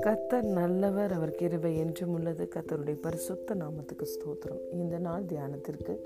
[0.00, 2.48] கத்தர் நல்லவர் அவர் கிருபை என்றும் உள்ளது.
[2.54, 4.60] கத்தருடைய பரிசுத்த நாமத்துக்கு ஸ்தோத்திரம்.
[4.70, 6.00] இந்த நாள் தியானத்திற்கு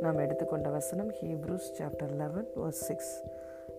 [0.00, 3.22] நாம் எடுத்துக்கொண்ட வசனம் Hebrews chapter eleven verse six.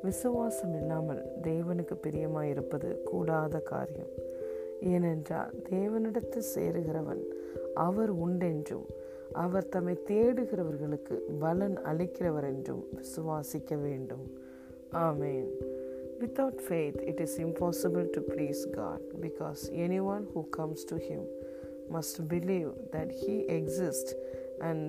[0.01, 4.09] விசுவாசம் இல்லாமல் தேவனுக்கு பிரியமாயிருப்பது கூடாத காரியம்.
[4.81, 7.23] ஏனென்றால் தேவனிடத்தில் சேருகிறவன்
[7.73, 8.85] அவர் உண்டென்றும்
[9.31, 14.49] அவர் தம்மை தேடுகிறவர்களுக்கு பலன் அளிக்கிறவர் என்றும் விசுவாசிக்க வேண்டும்.
[15.06, 15.48] ஆமேன்
[16.20, 21.22] Without faith, it is impossible to please God because anyone who comes to Him
[21.90, 24.14] must believe that He exists
[24.60, 24.80] and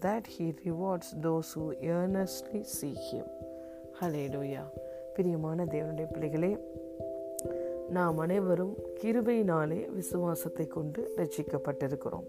[0.00, 1.66] that He rewards those who
[1.96, 3.26] earnestly seek Him.
[4.00, 4.66] Hallelujah.
[5.16, 6.52] பிரியமான தேவனுடைய பிள்ளைகளே
[7.90, 12.26] நாம் அனைவரும் கிருபையினாலே விசுவாசத்தை கொண்டு ரட்சிக்கப்பட்டிருக்கிறோம்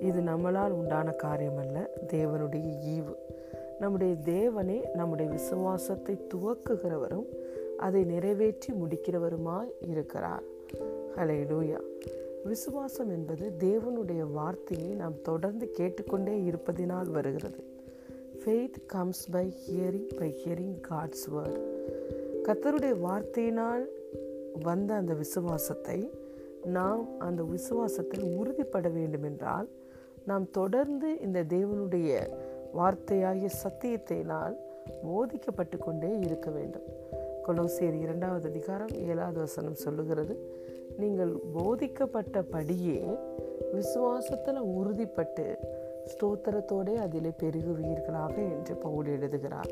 [0.00, 3.14] இது நம்மளால் உண்டான காரியம் அல்ல தேவனுடைய ஈவு
[3.79, 7.25] நம்முடைய தேவனே நம்முடைய விசுவாசத்தை துவக்குகிறவரும்
[7.77, 10.43] அதை நிறைவேற்றி முடிக்கிறவருமாய் இருக்கிறார்.
[11.17, 11.79] ஹலே லூயா
[12.43, 17.71] விசுவாசம் என்பது தேவனுடைய வார்த்தையை நாம் தொடர்ந்து கேட்டுக்கொண்டே இருப்பதினால் வருகிறது.
[18.39, 21.59] Faith comes by hearing by hearing God's word
[22.43, 23.85] கத்தருடைய வார்த்தையினால்
[24.63, 26.11] வந்த அந்த விசுவாசத்தை
[26.65, 29.67] நாம் அந்த விசுவாசத்தில் உறுதிப்பட வேண்டுமென்றால்
[30.25, 32.29] நாம் தொடர்ந்து இந்த தேவனுடைய
[32.75, 34.55] வார்த்தையாகிய சத்தியத்தினால்
[35.03, 36.87] போதிக்கப்பட்டு கொண்டே இருக்க வேண்டும்.
[37.47, 40.35] கொலோசியர் இரண்டாவது அதிகாரம் ஏழாவது வசனம் சொல்லுகிறது
[40.97, 43.17] நீங்கள் போதிக்கப்பட்டபடியே
[43.73, 45.45] விசுவாசத்தில் உறுதிப்பட்டு
[46.05, 49.71] ஸ்தோத்திரத்தோடே அதிலே பெருகுவீர்களாக என்று பவுல் எழுதுகிறார்.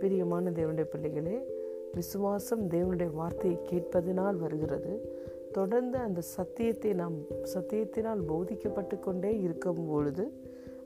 [0.00, 1.36] பிரியமான தேவனுடைய பிள்ளைகளே
[1.92, 4.92] விசுவாசம் தேவனுடைய வார்த்தையை கேட்பதனால் வருகிறது.
[5.52, 7.14] தொடர்ந்து அந்த சத்தியத்தை நாம்
[7.54, 10.24] சத்தியத்தினால் போதிக்கப்பட்டு கொண்டே இருக்கும் பொழுது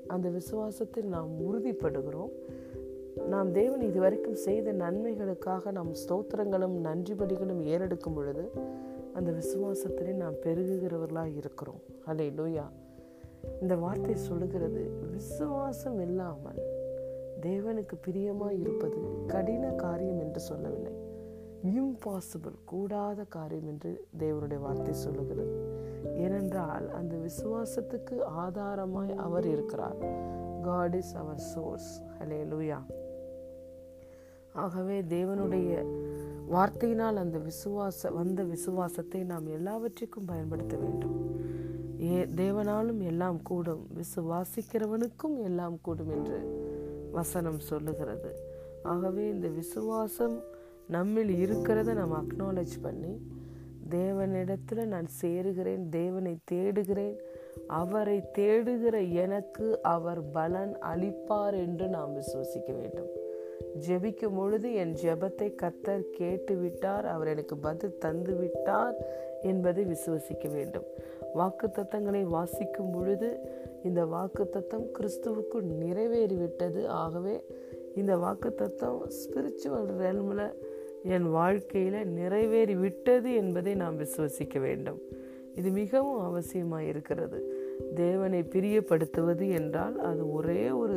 [0.08, 2.32] அந்த விசுவாசத்தில் நாம் உறுதிப்படுகிறோம்.
[3.28, 8.52] நாம் தேவன் இதுவரைக்கும் செய்த நன்மைகளுக்காக நாம் ஸ்தோத்திரங்களும் நன்றி படிகளும் ஏறெடுக்கும் பொழுது
[9.12, 11.80] அந்த விசுவாசத்திலே நாம் பெருகுகிறவர்களாக இருக்கிறோம்.
[12.06, 12.66] அலே லூயா
[13.60, 16.60] இந்த வார்த்தை சொல்லுகிறது விசுவாசம் இல்லாமல்
[17.40, 20.94] தேவனுக்கு பிரியமாக இருப்பது கடின காரியம் என்று சொல்லவில்லை.
[21.64, 25.65] இம்பாசிபிள் கூடாத காரியம் என்று தேவனுடைய வார்த்தை சொல்லுகிறது.
[26.14, 29.98] ஏனென்றால் அந்த விசுவாசத்துக்கு ஆதாரமாய் அவர் இருக்கிறார்.
[30.62, 32.78] காட் இஸ் அவர் சோர்ஸ் ஹலே லூயா
[34.52, 35.70] ஆகவே தேவனுடைய
[36.52, 41.16] வார்த்தையினால் அந்த விசுவாச வந்த விசுவாசத்தை நாம் எல்லாவற்றிற்கும் பயன்படுத்த வேண்டும்.
[42.00, 43.86] ஏ தேவனாலும் எல்லாம் கூடும்.
[43.94, 46.38] விசுவாசிக்கிறவனுக்கும் எல்லாம் கூடும் என்று
[47.12, 48.36] வசனம் சொல்லுகிறது.
[48.82, 50.40] ஆகவே இந்த விசுவாசம்
[50.88, 53.28] நம்மில் இருக்கிறத நாம் அக்னாலேஜ் பண்ணி
[53.90, 57.16] தேவனிடத்தில் நான் சேருகிறேன் தேவனை தேடுகிறேன்.
[57.66, 63.08] அவரை தேடுகிற எனக்கு அவர் பலன் அளிப்பார் என்று நாம் விசுவசிக்க வேண்டும்.
[63.88, 68.94] ஜெபிக்கும் பொழுது என் ஜெபத்தை கத்தர் கேட்டு விட்டார் அவர் எனக்கு பதில் தந்து விட்டார்
[69.42, 70.84] என்பதை விசுவசிக்க வேண்டும்.
[71.34, 73.48] வாக்கு தத்தங்களை வாசிக்கும் பொழுது
[73.82, 76.86] இந்த வாக்கு தத்தம் கிறிஸ்துவுக்குள் நிறைவேறிவிட்டது.
[76.86, 77.44] ஆகவே
[77.94, 80.54] இந்த வாக்கு தத்தம் ஸ்பிரிச்சுவல் ரெல்மில்
[81.14, 85.00] என் வாழ்க்கையில் நிறைவேறி விட்டது என்பதை நாம் விசுவசிக்க வேண்டும்.
[85.58, 87.38] இது மிகவும் அவசியமாக இருக்கிறது.
[88.02, 90.96] தேவனை பிரியப்படுத்துவது என்றால் அது ஒரே ஒரு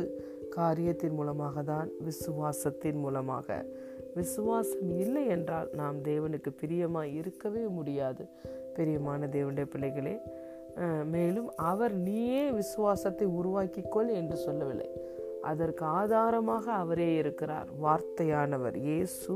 [0.56, 3.48] காரியத்தின் மூலமாக தான் விசுவாசத்தின் மூலமாக.
[4.18, 8.24] விசுவாசம் இல்லை என்றால் நாம் தேவனுக்கு பிரியமாக இருக்கவே முடியாது.
[8.76, 10.16] பிரியமான தேவனுடைய பிள்ளைகளே
[11.14, 14.90] மேலும் அவர் நீயே விசுவாசத்தை உருவாக்கிக்கொள் என்று சொல்லவில்லை.
[15.50, 17.68] அதற்கு ஆதாரமாக அவரே இருக்கிறார்.
[17.84, 19.34] வார்த்தையானவர் இயேசு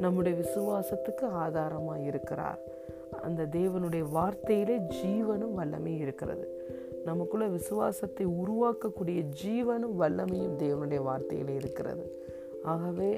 [0.00, 2.60] நம்முடைய விசுவாசத்துக்கு ஆதாரமாக இருக்கிறார்.
[3.22, 6.46] அந்த தேவனுடைய வார்த்தையிலே ஜீவனும் வல்லமையும் இருக்கிறது.
[7.04, 12.04] நமக்குள்ள விசுவாசத்தை உருவாக்கக்கூடிய ஜீவனும் வல்லமையும் தேவனுடைய வார்த்தையிலே இருக்கிறது.
[12.64, 13.10] ஆகவே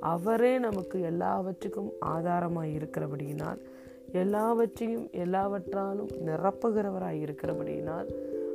[0.00, 3.60] அவரே நமக்கு எல்லாவற்றுக்கும் ஆதாரமாக இருக்கிறபடியினால்
[4.12, 8.08] எல்லாவற்றையும் எல்லாவற்றாலும் நிரப்புகிறவராய் இருக்கிறபடியினால்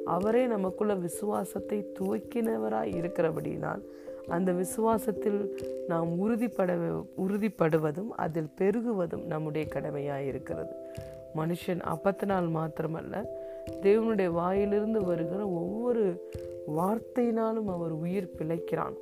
[0.06, 3.84] அவரே நமக்குள்ள விசுவாசத்தை துவக்கினவராய் இருக்கிறபடியினால்
[4.28, 5.48] அந்த விசுவாசத்தில்
[5.88, 6.78] நாம் உறுதிப்பட
[7.18, 10.72] உறுதிப்படுவதும் அதில் பெருகுவதும் நம்முடைய கடமையாக இருக்கிறது.
[11.36, 13.26] மனுஷன் அப்பத்தினால் மாத்திரமல்ல
[13.82, 16.30] தேவனுடைய வாயிலிருந்து வருகிற ஒவ்வொரு
[16.78, 18.96] வார்த்தையினாலும் அவர் உயிர் பிழைக்கிறான்.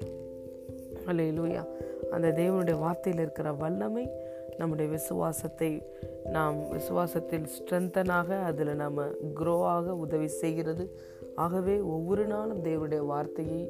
[1.07, 1.65] அல்லையிலூயா
[2.11, 4.09] அந்த தேவனுடைய வார்த்தையில் இருக்கிற வல்லமை
[4.57, 5.83] நம்முடைய விசுவாசத்தை
[6.25, 10.99] நாம் விசுவாசத்தில் ஸ்ட்ரென்தனாக அதில் நம்ம குரோ ஆக உதவி செய்கிறது.
[11.35, 13.69] ஆகவே ஒவ்வொரு நாளும் தேவனுடைய வார்த்தையை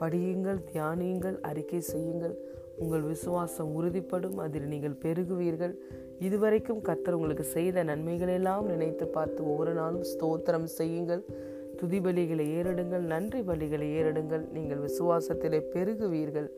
[0.00, 2.34] படியுங்கள் தியானியுங்கள் அறிக்கை செய்யுங்கள்.
[2.82, 5.74] உங்கள் விசுவாசம் உறுதிப்படும் அதில் நீங்கள் பெருகுவீர்கள்.
[6.26, 11.22] இதுவரைக்கும் கத்தர் உங்களுக்கு செய்த நன்மைகளெல்லாம் நினைத்து பார்த்து ஒவ்வொரு நாளும் ஸ்தோத்திரம் செய்யுங்கள்.
[11.80, 14.44] துதி பலிகளை ஏறிடுங்கள் நன்றி பலிகளை ஏறிடுங்கள்.
[14.56, 16.48] நீங்கள் விசுவாசத்திலே பெருகுவீர்கள்.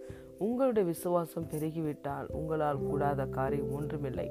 [0.46, 4.28] உங்களுடைய விசுவாசம் பெருகிவிட்டால் உங்களால் கூடாத காரியம் ஒன்றுமில்லை.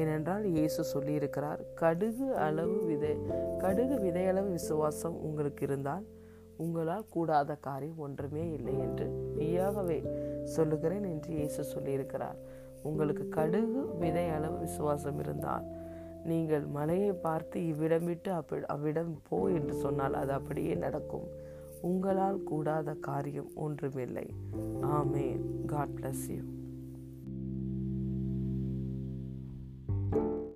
[0.00, 3.14] ஏனென்றால் இயேசு சொல்லியிருக்கிறார் கடுகு அளவு விதை
[3.62, 6.04] கடுகு விதையளவு விசுவாசம் உங்களுக்கு இருந்தால்
[6.56, 9.06] உங்களால் கூடாத காரியம் ஒன்றுமே இல்லை என்று
[9.36, 10.00] மெய்யாகவே
[10.44, 12.38] சொல்லுகிறேன் என்று இயேசு சொல்லியிருக்கிறார்.
[12.82, 15.66] உங்களுக்கு கடுகு விதை அளவு விசுவாசம் இருந்தால்
[16.24, 21.28] நீங்கள் மலையை பார்த்து இவ்விடம் விட்டு அப்படி அவ்விடம் போ என்று சொன்னால் அது அப்படியே நடக்கும்.
[21.80, 24.26] உங்களால் கூடாத காரியம் ஒன்றுமில்லை.
[24.98, 25.26] ஆமே
[25.66, 26.42] காட் பிளஸ் யூ